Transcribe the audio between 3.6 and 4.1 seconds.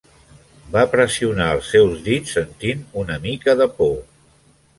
de por.